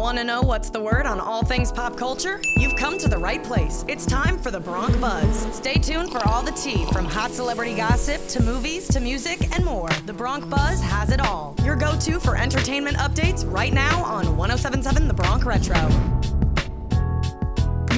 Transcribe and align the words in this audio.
Want 0.00 0.16
to 0.16 0.24
know 0.24 0.40
what's 0.40 0.70
the 0.70 0.80
word 0.80 1.04
on 1.04 1.20
all 1.20 1.44
things 1.44 1.70
pop 1.70 1.94
culture? 1.94 2.40
You've 2.56 2.74
come 2.76 2.96
to 2.96 3.06
the 3.06 3.18
right 3.18 3.44
place. 3.44 3.84
It's 3.86 4.06
time 4.06 4.38
for 4.38 4.50
the 4.50 4.58
Bronc 4.58 4.98
Buzz. 4.98 5.54
Stay 5.54 5.74
tuned 5.74 6.10
for 6.10 6.26
all 6.26 6.42
the 6.42 6.52
tea 6.52 6.86
from 6.86 7.04
hot 7.04 7.32
celebrity 7.32 7.76
gossip 7.76 8.26
to 8.28 8.42
movies 8.42 8.88
to 8.88 9.00
music 9.00 9.54
and 9.54 9.62
more. 9.62 9.90
The 10.06 10.14
Bronc 10.14 10.48
Buzz 10.48 10.80
has 10.80 11.10
it 11.10 11.20
all. 11.20 11.54
Your 11.62 11.76
go 11.76 11.98
to 11.98 12.18
for 12.18 12.34
entertainment 12.34 12.96
updates 12.96 13.44
right 13.52 13.74
now 13.74 14.02
on 14.02 14.38
1077 14.38 15.06
The 15.06 15.12
Bronc 15.12 15.44
Retro. 15.44 16.29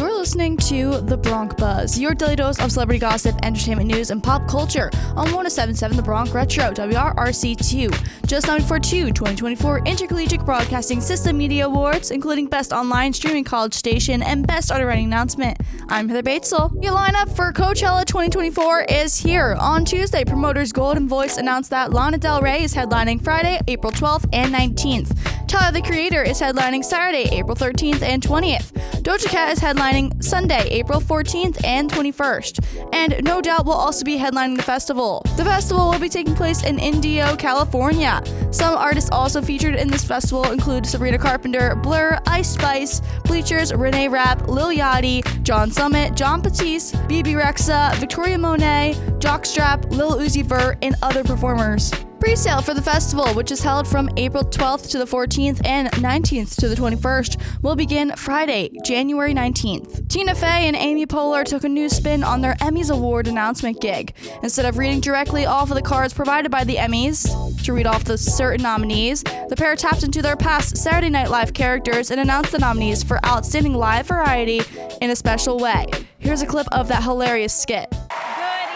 You're 0.03 0.19
listening 0.19 0.57
to 0.57 1.01
The 1.01 1.17
Bronc 1.17 1.57
Buzz, 1.57 1.97
your 1.97 2.13
daily 2.13 2.35
dose 2.35 2.59
of 2.59 2.73
celebrity 2.73 2.99
gossip, 2.99 3.37
entertainment 3.45 3.89
news, 3.89 4.11
and 4.11 4.21
pop 4.21 4.49
culture 4.49 4.91
on 5.11 5.31
1077 5.31 5.97
The 5.97 6.03
Bronc 6.03 6.35
Retro, 6.35 6.73
WRRC2. 6.73 8.27
Just 8.27 8.49
nominated 8.49 8.67
for 8.67 8.81
two 8.81 9.13
2024 9.13 9.83
Intercollegiate 9.87 10.45
Broadcasting 10.45 11.01
System 11.01 11.39
Media 11.39 11.67
Awards, 11.67 12.11
including 12.11 12.49
Best 12.49 12.73
Online 12.73 13.13
Streaming 13.13 13.45
College 13.45 13.75
Station 13.75 14.25
and 14.25 14.45
Best 14.45 14.73
Auto 14.73 14.85
Writing 14.85 15.05
Announcement. 15.05 15.57
I'm 15.89 16.09
Heather 16.09 16.29
Batezel. 16.29 16.83
Your 16.83 16.95
lineup 16.95 17.37
for 17.37 17.53
Coachella 17.53 18.05
2024 18.05 18.87
is 18.89 19.17
here. 19.17 19.57
On 19.61 19.85
Tuesday, 19.85 20.25
promoters 20.25 20.73
Goldenvoice 20.73 21.39
announced 21.39 21.71
that 21.71 21.93
Lana 21.93 22.19
Del 22.19 22.41
Rey 22.41 22.65
is 22.65 22.75
headlining 22.75 23.23
Friday, 23.23 23.61
April 23.69 23.93
12th 23.93 24.29
and 24.33 24.53
19th. 24.53 25.17
Tyler 25.53 25.73
the 25.73 25.83
Creator 25.83 26.23
is 26.23 26.41
headlining 26.41 26.83
Saturday, 26.83 27.29
April 27.31 27.55
13th 27.55 28.01
and 28.01 28.23
20th. 28.23 28.73
Doja 29.03 29.27
Cat 29.27 29.53
is 29.53 29.59
headlining 29.59 30.25
Sunday, 30.25 30.67
April 30.71 30.99
14th 30.99 31.63
and 31.63 31.91
21st. 31.91 32.89
And 32.95 33.23
No 33.23 33.43
Doubt 33.43 33.67
will 33.67 33.75
also 33.75 34.03
be 34.03 34.17
headlining 34.17 34.57
the 34.57 34.63
festival. 34.63 35.23
The 35.37 35.45
festival 35.45 35.91
will 35.91 35.99
be 35.99 36.09
taking 36.09 36.35
place 36.35 36.63
in 36.65 36.79
Indio, 36.79 37.37
California. 37.37 38.23
Some 38.51 38.75
artists 38.79 39.11
also 39.11 39.43
featured 39.43 39.75
in 39.75 39.89
this 39.89 40.05
festival 40.05 40.51
include 40.51 40.87
Sabrina 40.87 41.19
Carpenter, 41.19 41.77
Blur, 41.77 42.19
Ice 42.29 42.55
Spice, 42.55 43.03
Bleachers, 43.25 43.75
Renee 43.75 44.09
Rapp, 44.09 44.49
Lil 44.49 44.69
Yachty, 44.69 45.43
John 45.43 45.71
Summit, 45.71 46.15
Jon 46.15 46.41
Batiste, 46.41 46.97
Bebe 47.09 47.35
Rexha, 47.35 47.95
Victoria 47.97 48.39
Monet, 48.39 48.95
Jockstrap, 49.19 49.91
Lil 49.91 50.15
Uzi 50.17 50.43
Vert, 50.43 50.79
and 50.81 50.95
other 51.03 51.23
performers. 51.23 51.93
Pre-sale 52.23 52.63
for 52.63 52.73
the 52.73 52.81
festival, 52.81 53.27
which 53.35 53.51
is 53.51 53.65
held 53.65 53.89
from 53.89 54.09
April 54.17 54.45
12th 54.45 54.89
to 54.91 54.99
the 54.99 55.05
14th 55.05 55.61
and 55.67 55.89
19th 55.89 56.55
to 56.55 56.69
the 56.69 56.77
21st, 56.77 57.63
will 57.63 57.75
begin 57.75 58.15
Friday, 58.15 58.71
January 58.85 59.35
19th. 59.35 60.09
Tina 60.09 60.33
Fey 60.33 60.69
and 60.69 60.77
Amy 60.77 61.05
Poehler 61.05 61.45
took 61.45 61.65
a 61.65 61.69
new 61.69 61.89
spin 61.89 62.23
on 62.23 62.41
their 62.41 62.55
Emmys 62.61 62.95
Award 62.95 63.27
announcement 63.27 63.81
gig. 63.81 64.15
Instead 64.41 64.67
of 64.67 64.79
reading 64.79 65.01
directly 65.01 65.47
off 65.47 65.73
of 65.73 65.75
the 65.75 65.83
cards 65.83 66.15
provided 66.15 66.53
by 66.53 66.63
the 66.63 66.77
Emmys 66.77 67.27
to 67.65 67.73
read 67.73 67.89
off 67.89 68.05
the 68.05 68.17
certain 68.17 68.63
nominees, 68.63 69.25
the 69.49 69.57
pair 69.59 69.75
tapped 69.75 70.05
into 70.05 70.23
their 70.23 70.37
past 70.37 70.77
Saturday 70.77 71.11
Night 71.11 71.29
Live 71.29 71.53
characters 71.53 72.13
and 72.13 72.21
announced 72.21 72.53
the 72.53 72.59
nominees 72.61 73.03
for 73.03 73.19
Outstanding 73.27 73.75
Live 73.75 74.07
Variety 74.07 74.61
in 75.01 75.11
a 75.11 75.17
special 75.17 75.59
way. 75.59 75.87
Here's 76.21 76.41
a 76.41 76.47
clip 76.47 76.69
of 76.71 76.87
that 76.87 77.03
hilarious 77.03 77.53
skit. 77.53 77.91
Good 77.91 77.99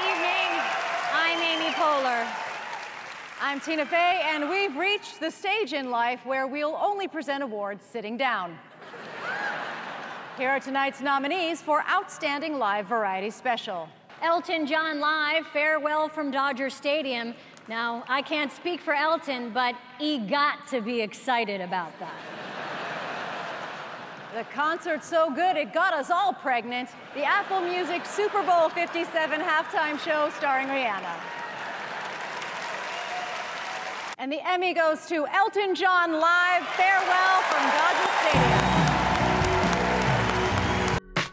evening. 0.03 0.51
I'm 1.13 1.41
Amy 1.41 1.73
Poehler. 1.75 2.27
I'm 3.57 3.63
Tina 3.63 3.87
Fey, 3.87 4.21
and 4.23 4.51
we've 4.51 4.77
reached 4.77 5.19
the 5.19 5.31
stage 5.31 5.73
in 5.73 5.91
life 5.91 6.27
where 6.27 6.47
we'll 6.47 6.77
only 6.77 7.09
present 7.09 7.43
awards 7.43 7.87
sitting 7.91 8.19
down. 8.19 8.59
Here 10.37 10.51
are 10.51 10.61
tonight's 10.61 11.01
nominees 11.01 11.63
for 11.63 11.83
Outstanding 11.89 12.59
Live 12.59 12.85
Variety 12.85 13.31
Special. 13.31 13.89
Elton 14.21 14.67
John 14.67 15.01
Live, 15.01 15.47
Farewell 15.47 16.11
from 16.11 16.31
Dodger 16.31 16.69
Stadium. 16.69 17.35
Now, 17.67 18.05
I 18.09 18.21
can't 18.21 18.53
speak 18.53 18.79
for 18.79 18.93
Elton, 18.93 19.53
but 19.55 19.75
he 19.99 20.19
got 20.19 20.69
to 20.69 20.83
be 20.83 21.01
excited 21.01 21.63
about 21.63 21.99
that. 21.99 22.21
The 24.35 24.45
concert's 24.53 25.07
so 25.07 25.31
good 25.31 25.57
it 25.57 25.73
got 25.73 25.95
us 25.95 26.11
all 26.11 26.35
pregnant. 26.35 26.91
The 27.15 27.25
Apple 27.25 27.63
Music 27.63 28.05
Super 28.05 28.43
Bowl 28.43 28.69
57 28.69 29.41
halftime 29.41 29.99
show 29.99 30.31
starring 30.37 30.69
Rihanna. 30.69 31.17
And 34.19 34.33
the 34.33 34.41
Emmy 34.49 34.73
goes 34.73 35.05
to 35.09 35.27
Elton 35.27 35.75
John 35.75 36.13
Live, 36.13 36.67
Farewell 36.69 37.43
from 37.43 37.61
Dodger 37.69 38.11
Stadium. 38.23 38.57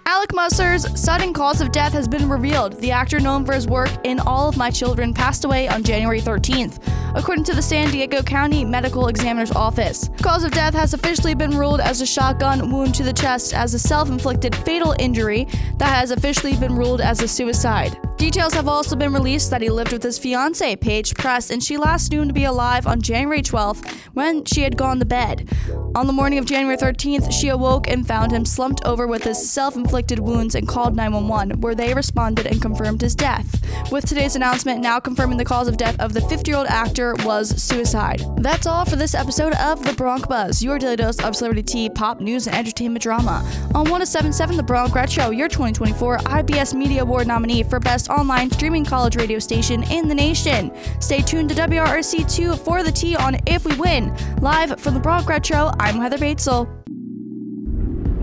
Alec 0.06 0.34
Musser's 0.34 1.02
sudden 1.02 1.32
cause 1.32 1.62
of 1.62 1.72
death 1.72 1.94
has 1.94 2.10
been 2.10 2.28
revealed. 2.28 2.74
The 2.82 2.92
actor, 2.92 3.22
known 3.22 3.46
for 3.46 3.54
his 3.54 3.68
work 3.68 3.90
in 4.04 4.20
All 4.20 4.50
of 4.50 4.58
My 4.58 4.70
Children, 4.70 5.14
passed 5.14 5.46
away 5.46 5.70
on 5.70 5.82
January 5.82 6.20
13th, 6.20 6.86
according 7.16 7.46
to 7.46 7.56
the 7.56 7.62
San 7.62 7.90
Diego 7.90 8.22
County 8.22 8.66
Medical 8.66 9.08
Examiner's 9.08 9.54
Office. 9.54 10.10
Cause 10.22 10.44
of 10.44 10.52
death 10.52 10.74
has 10.74 10.94
officially 10.94 11.36
been 11.36 11.58
ruled 11.58 11.80
as 11.80 12.02
a 12.02 12.06
shotgun 12.06 12.70
wound 12.70 12.94
to 12.96 13.04
the 13.04 13.14
chest 13.14 13.54
as 13.54 13.74
a 13.74 13.80
self 13.80 14.10
inflicted 14.10 14.54
fatal 14.58 14.94
injury 15.00 15.48
that 15.78 15.88
has 15.88 16.12
officially 16.12 16.58
been 16.58 16.76
ruled 16.76 17.00
as 17.00 17.22
a 17.22 17.30
suicide. 17.30 17.98
Details 18.24 18.54
have 18.54 18.70
also 18.70 18.96
been 18.96 19.12
released 19.12 19.50
that 19.50 19.62
he 19.62 19.70
lived 19.70 19.92
with 19.92 20.02
his 20.02 20.18
fiancee, 20.18 20.78
Paige 20.78 21.14
Press, 21.16 21.50
and 21.50 21.62
she 21.62 21.76
last 21.76 22.10
knew 22.10 22.22
him 22.22 22.30
to 22.30 22.34
be 22.34 22.46
alive 22.46 22.88
on 22.88 23.02
January 23.02 23.42
12th 23.42 23.86
when 24.14 24.46
she 24.46 24.62
had 24.62 24.78
gone 24.78 24.98
to 25.00 25.06
bed. 25.06 25.50
On 25.94 26.08
the 26.08 26.14
morning 26.14 26.40
of 26.40 26.46
January 26.46 26.78
13th, 26.78 27.34
she 27.34 27.50
awoke 27.50 27.90
and 27.90 28.08
found 28.08 28.32
him 28.32 28.46
slumped 28.46 28.86
over 28.86 29.08
with 29.08 29.26
his 29.26 29.52
self 29.52 29.76
inflicted 29.76 30.20
wounds 30.20 30.56
and 30.56 30.70
called 30.70 30.96
911, 30.96 31.60
where 31.60 31.76
they 31.76 31.94
responded 31.94 32.48
and 32.48 32.62
confirmed 32.62 33.02
his 33.02 33.14
death. 33.14 33.60
With 33.92 34.08
today's 34.08 34.38
announcement 34.38 34.80
now 34.80 35.02
confirming 35.02 35.38
the 35.38 35.44
cause 35.44 35.68
of 35.68 35.76
death 35.76 36.00
of 36.00 36.14
the 36.14 36.22
50 36.22 36.50
year 36.50 36.58
old 36.58 36.68
actor 36.68 37.16
was 37.26 37.62
suicide. 37.62 38.24
That's 38.38 38.66
all 38.66 38.86
for 38.86 38.96
this 38.96 39.14
episode 39.14 39.54
of 39.56 39.84
The 39.84 39.94
Bronx 39.94 40.28
Buzz, 40.28 40.64
your 40.64 40.80
daily 40.80 40.96
dose 40.96 41.22
of 41.22 41.36
celebrity 41.36 41.64
tea, 41.64 41.90
pop 41.90 42.22
news, 42.22 42.48
and 42.48 42.56
entertainment 42.56 43.04
drama. 43.04 43.44
On 43.76 43.84
1077 43.84 44.56
The 44.56 44.64
Bronc 44.64 44.96
Retro, 44.96 45.32
your 45.32 45.50
2024 45.50 46.20
IBS 46.20 46.74
Media 46.74 47.02
Award 47.02 47.28
nominee 47.28 47.64
for 47.64 47.82
Best 47.82 48.10
Online 48.14 48.50
Streaming 48.52 48.86
College 48.86 49.16
Radio 49.16 49.40
Station 49.40 49.84
in 49.92 50.08
the 50.08 50.16
nation. 50.16 50.72
Stay 51.00 51.22
tuned 51.22 51.50
to 51.50 51.56
WRRC2 51.56 52.60
for 52.60 52.84
the 52.84 52.92
tea 52.92 53.16
on 53.16 53.38
If 53.48 53.66
We 53.66 53.76
Win. 53.76 54.16
Live 54.40 54.80
from 54.80 54.94
The 54.94 55.00
Bronc 55.00 55.28
Retro, 55.28 55.72
I'm 55.80 55.96
Heather 55.96 56.18
Batezel. 56.18 56.70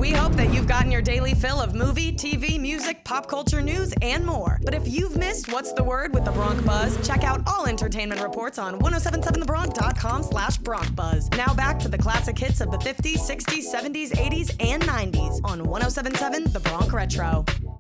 We 0.01 0.12
hope 0.12 0.33
that 0.37 0.51
you've 0.55 0.67
gotten 0.67 0.91
your 0.91 1.03
daily 1.03 1.34
fill 1.34 1.61
of 1.61 1.75
movie, 1.75 2.11
TV, 2.11 2.59
music, 2.59 3.05
pop 3.05 3.28
culture 3.28 3.61
news, 3.61 3.93
and 4.01 4.25
more. 4.25 4.59
But 4.65 4.73
if 4.73 4.89
you've 4.89 5.15
missed 5.15 5.53
What's 5.53 5.75
the 5.75 5.84
Word 5.84 6.15
with 6.15 6.25
the 6.25 6.31
Bronc 6.31 6.65
Buzz, 6.65 6.97
check 7.07 7.22
out 7.22 7.43
all 7.47 7.67
entertainment 7.67 8.22
reports 8.22 8.59
on 8.59 8.81
1077thebronc.com 8.81 10.22
slash 10.22 10.57
Bronc 10.57 10.97
Buzz. 10.97 11.28
Now 11.33 11.53
back 11.53 11.78
to 11.81 11.89
the 11.89 11.99
classic 11.99 12.39
hits 12.39 12.62
of 12.62 12.71
the 12.71 12.78
50s, 12.78 13.19
60s, 13.19 13.71
70s, 13.71 14.12
80s, 14.12 14.57
and 14.65 14.83
90s 14.84 15.41
on 15.45 15.65
1077 15.65 16.45
The 16.45 16.61
Bronc 16.61 16.95
Retro. 16.95 17.45